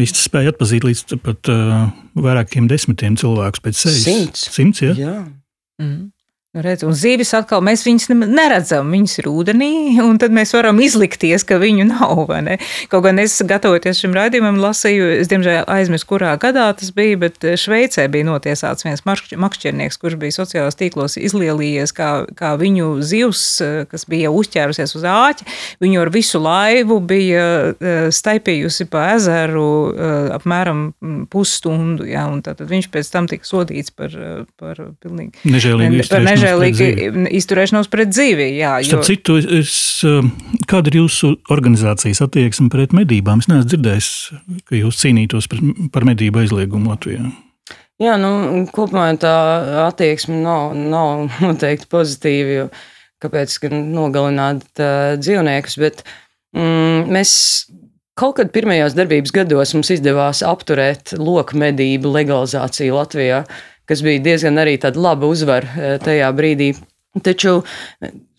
[0.00, 4.04] Viņš spēja atpazīt līdz pat uh, vairākiem desmitiem cilvēkus pēc sevis.
[4.06, 4.46] Simts.
[4.54, 4.94] Simts ja?
[4.96, 5.16] Jā.
[5.82, 6.08] Mm.
[6.52, 9.70] Nu, redz, un zīves atkal mēs viņus neredzam, viņas ir ūdenī,
[10.04, 12.26] un tad mēs varam izlikties, ka viņu nav.
[12.92, 17.40] Kaut gan es, gatavoties šim raidījumam, lasīju, es diemžēl aizmirsu, kurā gadā tas bija, bet
[17.40, 23.46] Šveicē bija notiesāts viens makšķernieks, kurš bija sociālajos tīklos izlielījies, kā, kā viņu zivs,
[23.88, 25.48] kas bija uzķērusies uz āķi,
[25.80, 30.84] viņu ar visu laivu bija eh, staipījusi pa ezeru eh, apmēram
[31.32, 35.48] pusstundu, ja, un tad viņš pēc tam tika sodīts par, eh, par pilnīgi.
[35.48, 36.88] Nežēlīgi nežēlīgi
[37.38, 38.48] izturēšanos pret dzīvi.
[38.58, 38.90] Jā, jo...
[38.90, 39.74] Starp citu, es,
[40.08, 40.32] um,
[40.70, 43.42] kāda ir jūsu organizācijas attieksme pret medībām?
[43.42, 44.10] Es neesmu dzirdējis,
[44.68, 45.48] ka jūs cīnītos
[45.94, 47.26] par medību aizliegumu Latvijā.
[48.02, 49.34] Jā, nu, kopumā tā
[49.86, 52.56] attieksme nav, nav noteikti pozitīva.
[52.56, 52.70] Jo,
[53.22, 55.78] kāpēc gan nogalināt uh, dzīvniekus?
[55.78, 56.02] Bet,
[56.56, 57.34] mm, mēs
[58.18, 63.44] kaut kad pirmajos darbības gados mums izdevās apturēt loku medību legalizāciju Latvijā.
[63.46, 66.72] Uh, kas bija diezgan arī laba uzvara e, tajā brīdī.
[67.20, 67.58] Taču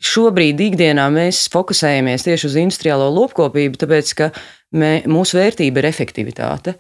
[0.02, 4.32] šobrīd ikdienā mēs fokusējamies tieši uz industriālo lopkopību, tāpēc ka
[4.74, 6.74] mē, mūsu vērtība ir efektivitāte.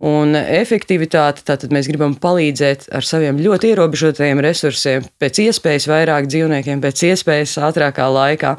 [0.00, 6.80] Un efektivitāte, tātad mēs gribam palīdzēt ar saviem ļoti ierobežotajiem resursiem, pēc iespējas vairāk dzīvniekiem,
[6.80, 8.54] pēc iespējas ātrākā laikā.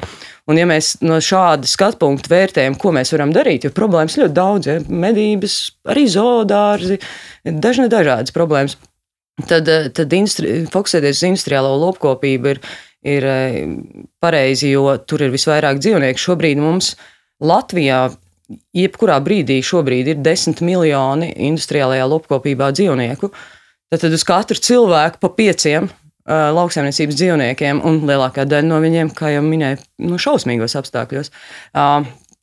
[0.52, 4.36] Un, ja mēs no šāda skatu punkta vērtējam, ko mēs varam darīt, jo problēmas ļoti
[4.36, 5.58] daudz, ja medības,
[5.90, 7.00] arī zoodārzi,
[7.42, 8.78] dažne dažādas problēmas
[9.48, 12.60] tad, eh, tad industri, fokusēties uz industriālo lopkopību ir,
[13.14, 13.56] ir eh,
[14.22, 16.22] pareizi, jo tur ir visvairāk dzīvnieku.
[16.22, 16.94] Šobrīd mums
[17.42, 18.04] Latvijā,
[18.76, 23.32] jebkurā brīdī, šobrīd ir desmit miljoni industriālajā lopkopībā dzīvnieku.
[23.92, 25.90] Tad, tad uz katru cilvēku pa pieciem
[26.22, 31.32] lauksaimniecības dzīvniekiem, un lielākā daļa no viņiem, kā jau minēju, nu, šausmīgos apstākļos.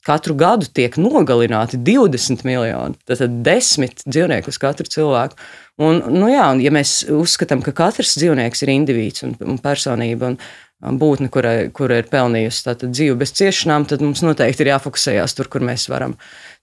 [0.09, 5.37] Katru gadu tiek nogalināti 20 miljoni, tātad 10 dzīvnieku uz katru cilvēku.
[5.85, 10.33] Un, nu jā, un ja mēs uzskatām, ka katrs dzīvnieks ir indivīds un, un personība,
[10.33, 15.51] un būtne, kura, kura ir pelnījusi dzīvi bez ciešanām, tad mums noteikti ir jāfokusējas tur,
[15.51, 16.15] kur mēs varam,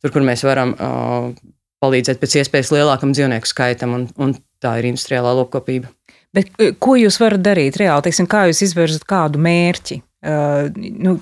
[0.03, 1.31] tur, kur mēs varam uh,
[1.85, 5.93] palīdzēt pēc iespējas lielākam dzīvnieku skaitam, un, un tā ir industriālā lopkopība.
[6.37, 6.51] Bet,
[6.83, 8.09] ko jūs varat darīt reāli?
[8.09, 10.03] Teiksim, kā jūs izvirzat kādu mērķi?
[10.25, 11.19] Uh, nu,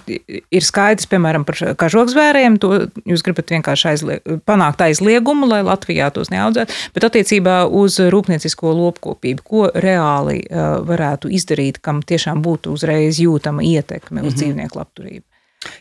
[0.54, 2.56] ir skaidrs, piemēram, par kažokzvēriem.
[2.62, 2.70] To
[3.10, 6.72] jūs gribat vienkārši aizlie, panākt aizliegumu, lai Latvijā tos neaudzētu.
[6.94, 13.66] Bet attiecībā uz rūpniecisko lopkopību, ko reāli uh, varētu izdarīt, kam tiešām būtu uzreiz jūtama
[13.66, 14.38] ietekme uz mm -hmm.
[14.40, 15.26] dzīvnieku labturību?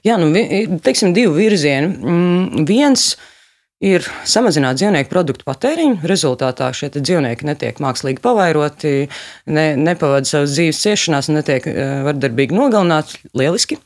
[0.03, 0.31] Jā, nu,
[0.83, 1.93] teiksim, divi virzieni.
[1.93, 3.29] Mm, viens ir
[3.83, 6.01] ir samazināt dzīvnieku produktu patēriņu.
[6.07, 8.93] Rezultātā šie dzīvnieki netiek mākslīgi pavairoti,
[9.51, 13.23] ne, nepavada savas dzīves ciešanās, netiek eh, vardarbīgi nogalināti.
[13.37, 13.79] Lieliski!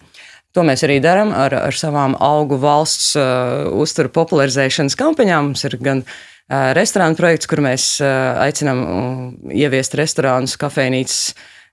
[0.56, 5.52] To mēs arī darām ar, ar savām augu valsts uh, uzturu popularizēšanas kampaņām.
[5.52, 9.20] Mums ir gan uh, restorāna projekts, kur mēs uh, aicinām uh,
[9.54, 11.20] ieviest restorānus, kafejnīcas,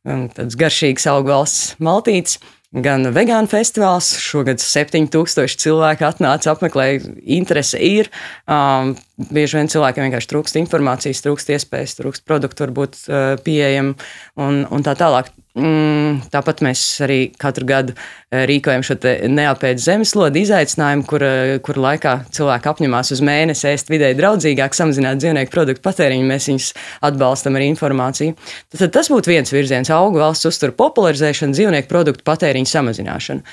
[0.04, 0.26] um,
[0.60, 2.42] garšīgas augu valsts maltītes
[2.74, 4.14] gan vegānu festivāls.
[4.20, 8.10] Šogad 7000 cilvēku atnāca, apmeklēja, interese ir.
[8.50, 8.94] Um,
[9.30, 13.94] bieži vien cilvēkiem vienkārši trūkst informācijas, trūkst iespējas, trūkst produktu, varbūt uh, pieejami
[14.40, 15.30] un, un tā tālāk.
[15.54, 18.96] Mm, tāpat mēs arī katru gadu uh, rīkojam šo
[19.30, 25.20] neapēdu zemeslodi izaicinājumu, kur, uh, kur laikā cilvēki apņemās uz mēnesi ēst vidēji draudzīgāk, samazināt
[25.22, 26.26] dzīvnieku produktu patēriņu.
[26.26, 26.72] Mēs viņus
[27.06, 28.34] atbalstam ar informāciju.
[28.74, 33.46] Tad, tas būtu viens virziens- augu valsts uzturu popularizēšana, dzīvnieku produktu patēriņu samazināšana.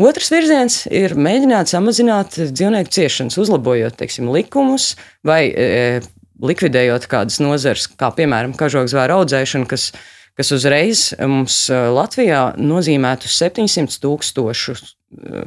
[0.00, 6.00] Otrs virziens ir mēģināt samazināt dzīvnieku ciešanas, uzlabojot teiksim, likumus vai e,
[6.40, 9.90] likvidējot kādas nozares, kā piemēram kažokzvēra audzēšana, kas,
[10.38, 14.82] kas uzreiz mums e, Latvijā nozīmētu 700 tūkstošu e,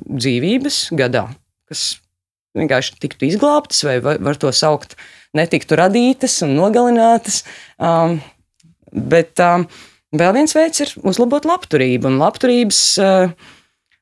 [0.05, 1.27] dzīvības gadā,
[1.69, 1.87] kas
[2.55, 4.95] vienkārši tiktu izglābtas, vai var to saukt,
[5.35, 7.41] netiktu radītas un nogalinātas.
[7.75, 8.21] Um,
[8.95, 9.65] bet um,
[10.15, 13.51] vēl viens veids ir uzlabot labturību, un labturības uh,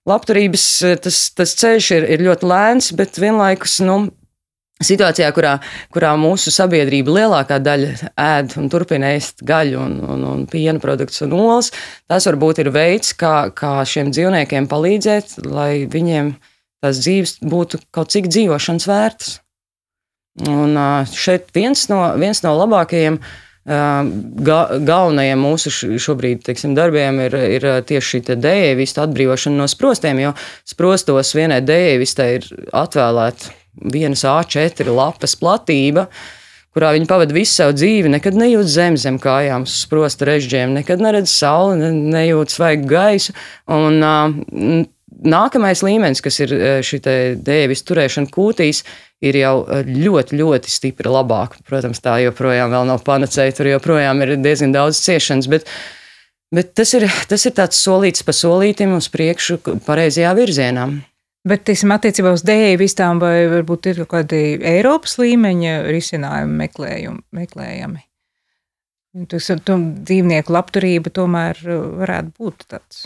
[0.10, 3.80] labturības eh, tas, tas ceļš ir, ir ļoti lēns, bet vienlaikus.
[3.86, 3.98] Nu,
[4.84, 5.58] Situācijā, kurā,
[5.94, 11.24] kurā mūsu sabiedrība lielākā daļa ēd un turpina ēst gaļu, un, un, un piena produktus
[11.26, 11.72] un olas,
[12.10, 16.36] tas varbūt ir veids, kā, kā šiem dzīvniekiem palīdzēt, lai viņiem
[16.84, 19.40] tās dzīves būtu kaut cik dzīvošanas vērtas.
[20.50, 20.78] Un
[21.14, 23.22] šeit viens no, viens no labākajiem
[23.64, 30.34] Ga, galvenajiem mūsu šobrīd teiksim, darbiem ir, ir tieši šī dēļvista atbrīvošana no sprostiem, jo
[30.68, 36.08] sprostos vienai dēļvistai ir atvēlēta vienas A4 lapas platība
[36.74, 41.30] kurā viņi pavadīja visu savu dzīvi, nekad nejūt zem zem kājām, sprosta režģiem, nekad neredz
[41.30, 43.36] sauli, ne, nejūt svaigu gaisu.
[43.70, 44.82] Un, uh,
[45.24, 46.54] nākamais līmenis, kas ir
[46.86, 47.00] šī
[47.46, 48.84] dēļas turēšana kūtīs,
[49.24, 49.56] ir jau
[49.88, 51.60] ļoti, ļoti stipri labāk.
[51.68, 55.50] Protams, tā joprojām nav panacēja, tur joprojām ir diezgan daudz ciešanas.
[55.52, 55.70] Bet,
[56.54, 60.90] bet tas, ir, tas ir tāds solīts pa solītam uz priekšu, pareizajā virzienā.
[61.44, 66.70] Bet, teiksim, attiecībā uz dēļu vistām, vai varbūt ir kaut kādi Eiropas līmeņa risinājumi
[67.36, 68.04] meklējami?
[69.30, 71.60] Tas dzīvnieku labturība tomēr
[72.00, 73.04] varētu būt tāds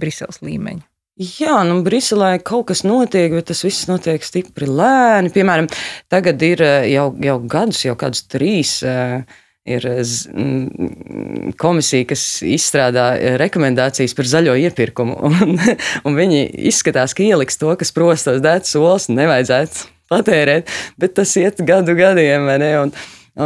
[0.00, 0.82] Briseles līmeņa.
[1.14, 5.30] Jā, nu, Briselē kaut kas notiek, bet tas viss notiek stipri lēni.
[5.30, 5.68] Piemēram,
[6.10, 8.80] tagad ir eh, jau, jau gadus, jau kādus trīs.
[8.82, 9.22] Uh,
[9.64, 13.06] ir mm, komisija, kas izstrādā
[13.40, 15.16] rekomendācijas par zaļo iepirkumu.
[15.24, 15.58] Un,
[16.04, 21.62] un viņi izskatās, ka ieliks to, kas prostos dētas olas, nevajadzētu patērēt, bet tas iet
[21.64, 22.48] gadu gadiem.
[22.84, 22.92] Un,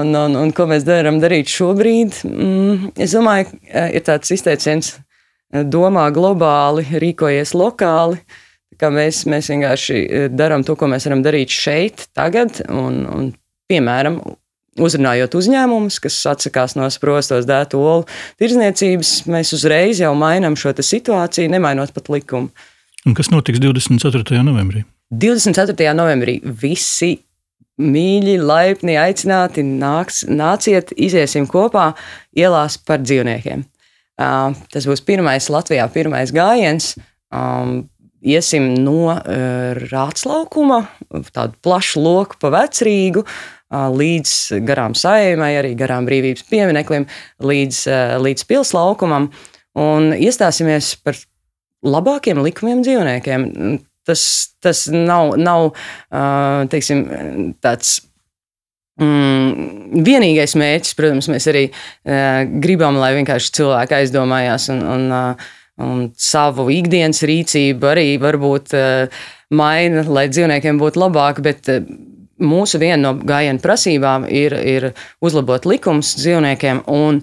[0.01, 2.23] un, un, un ko mēs darām darīt šobrīd?
[2.27, 4.97] Mm, es domāju, ir tāds izteiciens
[5.53, 8.21] domā globāli, rīkojies lokāli.
[8.79, 13.31] Mēs, mēs vienkārši eh, darām to, ko mēs varam darīt šeit, tagad, un, un
[13.71, 14.21] piemēram,
[14.83, 18.07] uzrunājot uzņēmumus, kas atsakās no sprostos dētu olu
[18.41, 22.53] tirdzniecības, mēs uzreiz jau mainām šo situāciju, nemainot pat likumu.
[23.07, 24.43] Un kas notiks 24.
[24.45, 24.85] novembrī?
[25.15, 25.95] 24.
[25.97, 27.15] novembrī visi
[27.79, 31.93] mīļi, laipni aicināti, nāks, nāciet, iziesim kopā
[32.37, 33.63] ielās par dzīvniekiem.
[34.19, 36.97] Tas būs pirmais Latvijā, pirmais gājiens.
[38.19, 39.15] Iesim no
[39.93, 40.81] Rātslaukuma,
[41.31, 43.23] tādu plašu loku pa vecrīgu,
[43.71, 44.35] līdz
[44.69, 47.09] garām saimai, arī garām brīvības piemineklim,
[47.45, 47.83] līdz,
[48.25, 49.31] līdz pilslaukumam.
[49.79, 51.19] Un iestāsimies par
[51.87, 53.49] labākiem likumiem dzīvniekiem.
[54.09, 54.23] Tas,
[54.65, 55.69] tas nav, nav
[56.73, 57.05] teiksim,
[57.61, 57.99] tāds
[58.99, 65.51] Mm, vienīgais mērķis, protams, mēs arī uh, gribam, lai vienkārši cilvēki aizdomājās un, un, uh,
[65.87, 69.21] un savu ikdienas rīcību arī varbūt uh,
[69.55, 71.39] maina, lai dzīvniekiem būtu labāk.
[71.47, 71.87] Bet, uh,
[72.39, 74.91] Mūsu viena no gājienu prasībām ir, ir
[75.25, 76.85] uzlabot likumus dzīvniekiem.
[76.93, 77.23] Un,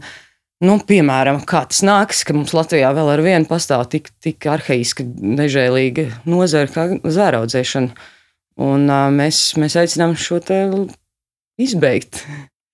[0.66, 5.08] nu, piemēram, kā tas nāks, ka mums Latvijā vēl ar vienu pastāv tik, tik arhaiska,
[5.40, 8.12] nežēlīga nozara kā zvēraudzēšana.
[8.66, 10.40] Un, uh, mēs, mēs aicinām šo
[11.60, 12.24] izbeigt.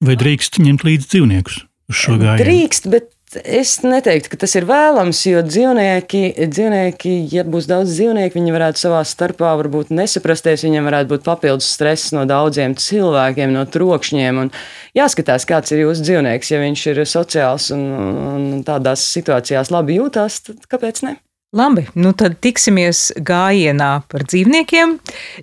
[0.01, 1.57] Vai drīkst ņemt līdzi dzīvniekus
[1.89, 2.41] uz šo gājienu?
[2.41, 3.09] Drīkst, bet
[3.39, 6.21] es neteiktu, ka tas ir vēlams, jo dzīvnieki,
[6.51, 11.71] dzīvnieki, ja būs daudz dzīvnieku, viņi varētu savā starpā varbūt nesaprasties, viņiem varētu būt papildus
[11.75, 14.43] stress no daudziem cilvēkiem, no trokšņiem.
[14.45, 14.53] Un
[14.97, 16.53] jāskatās, kāds ir jūsu dzīvnieks.
[16.53, 17.87] Ja viņš ir sociāls un,
[18.35, 21.17] un tādās situācijās labi jūtās, tad kāpēc ne?
[21.51, 24.93] Labi, nu tad tiksimies gājienā par dzīvniekiem.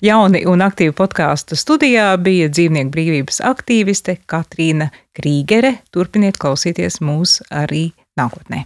[0.01, 5.75] Jauni un aktīvi podkāstu studijā bija dzīvnieku brīvības aktīviste Katrīna Krīgere.
[5.93, 8.65] Turpiniet klausīties mūs arī nākotnē.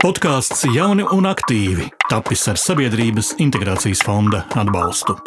[0.00, 5.20] Podkāsts Jauni un aktīvi tapis ar Sabiedrības integrācijas fonda atbalstu.